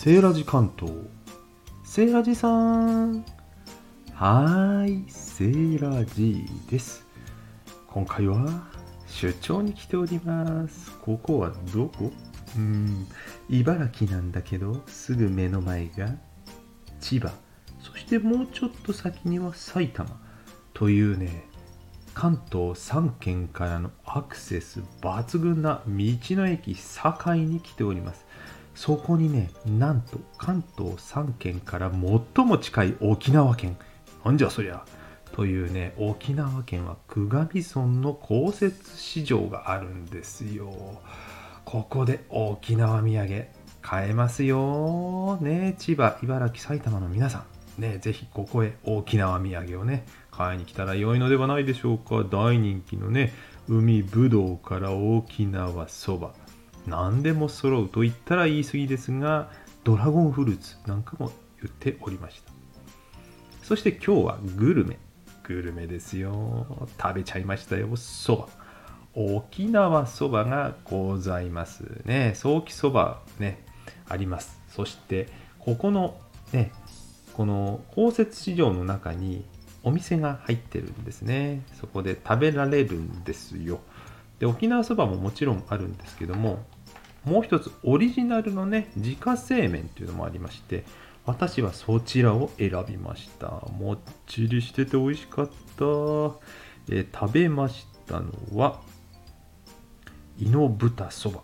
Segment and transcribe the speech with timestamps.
[0.00, 0.92] セーラジ関東。
[1.82, 3.24] セーラジさん。
[4.14, 5.10] はーい。
[5.10, 7.04] セーラジです。
[7.88, 8.68] 今回は
[9.08, 10.92] 出張に来ております。
[11.02, 12.12] ここはどこ？
[12.56, 13.08] うん。
[13.48, 16.14] 茨城なんだけどすぐ目の前が
[17.00, 17.32] 千葉。
[17.80, 20.08] そしてもうちょっと先には埼玉。
[20.74, 21.42] というね
[22.14, 28.24] 関東3県からのアクセス抜群な道の駅堺に来ております。
[28.78, 33.76] そこにねなんと関東3県から最も近い沖縄県。
[34.24, 34.84] なんじゃそりゃ。
[35.32, 40.70] というね沖縄県は久我見村の公設市場があるんですよ。
[41.64, 43.48] ここで沖縄土産
[43.82, 47.46] 買えますよね千葉茨城埼玉の皆さ
[47.78, 47.82] ん。
[47.82, 52.22] ねぜひここへ沖縄土産をね買いに来たら良いのではないでしょうか。
[52.22, 53.32] 大人気のね
[53.68, 56.32] 海ぶどうから沖縄そば。
[56.88, 59.50] 何でも揃うと言ったら言い過ぎですが
[59.84, 61.30] ドラゴンフルーツなんかも
[61.62, 62.52] 言っておりました。
[63.62, 64.98] そして今日はグルメ。
[65.44, 66.66] グルメですよ。
[67.00, 67.96] 食べちゃいましたよ。
[67.96, 68.48] そば。
[69.14, 72.32] 沖縄そばがございますね。
[72.34, 73.64] 早期そばね
[74.08, 74.60] あります。
[74.68, 75.28] そして
[75.58, 76.18] ここの
[76.52, 76.72] ね
[77.34, 79.44] この公設市場の中に
[79.82, 81.62] お店が入ってるんですね。
[81.80, 83.80] そこで食べられるんですよ。
[84.38, 86.64] で沖縄そばももちろんあるんですけども
[87.24, 90.84] もう一つオリジナルのね自家製麺というのもありまして
[91.26, 93.48] 私はそちらを選びました。
[93.78, 95.52] もっちりしてて美味しかった、
[96.88, 98.80] えー、食べましたのは
[100.38, 101.42] イノ豚そば。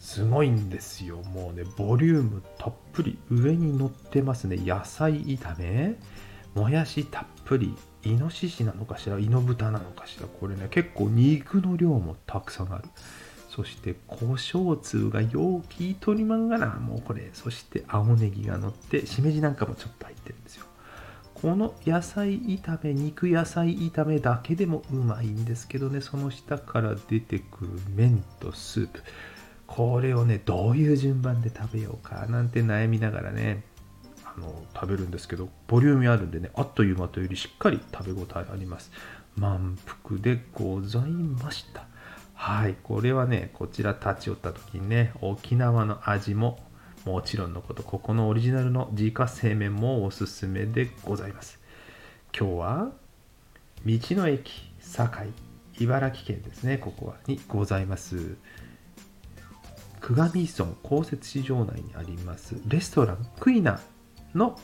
[0.00, 1.18] すごいんですよ。
[1.18, 4.56] もうねボリュームたっぷり上に乗ってますね。
[4.56, 5.96] 野菜炒め。
[6.54, 7.76] もやしたっぷり。
[8.04, 9.18] イノシシなのかしら？
[9.18, 10.26] イノブタなのかしら？
[10.26, 12.84] これね結構肉の量もたくさんある。
[13.48, 16.66] そして胡椒粒がよう効いとりまんがな。
[16.66, 17.30] もうこれ。
[17.32, 20.66] そして青ネギが乗ってしめじなんかもちょっと入ってるんですよ。
[21.34, 26.00] この野菜炒め肉野菜炒めだけでもうまいんですけどね。
[26.00, 29.02] その下から出てくる麺とスープ。
[29.66, 33.62] これをねどういう順番で食べようかなんて悩みながらね
[34.24, 38.90] あの食べるんですけどボリュームあるんでねあっという間というよりしっかり食べ応えあります。
[39.36, 41.86] 満腹でございました。
[42.40, 42.76] はい。
[42.84, 46.60] これはねこちら立ち寄った時にね沖縄の味も
[47.04, 51.58] もちろんのことここのオリジナルの自家製麺もおすすめでございます。
[52.32, 52.92] 今日は
[53.84, 55.28] 道の駅堺
[55.80, 58.36] 茨城県ですねここはにございます。
[60.00, 63.80] 久我見村公設市場内にありますレストランクイナ
[64.32, 64.56] の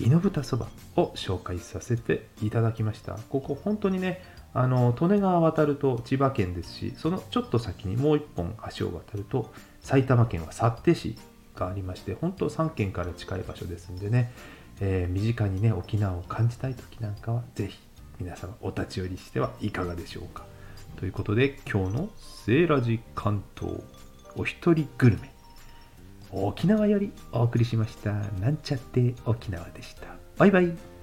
[0.00, 0.66] イノブタそば
[0.96, 3.14] を紹介させていただきました。
[3.30, 4.20] ここ本当にね
[4.54, 9.50] あの利根川渡ると千葉県ですしそのちょっと先にもう一本橋を渡ると
[9.80, 11.16] 埼玉県は幸手市
[11.54, 14.32] がありまして本当3県から近い場所ですんでね、
[14.80, 17.78] えー、身近にね沖縄を感じたい時なんかは是非
[18.20, 20.44] 皆様お立ち寄りしてはいかがでしょうか。
[20.96, 23.80] ということで今日の「セーラジ関東
[24.34, 25.32] お一人グルメ」
[26.32, 28.12] 沖縄よりお送りしました。
[28.12, 30.02] なんちゃって沖縄でした。
[30.36, 30.97] バイバイ。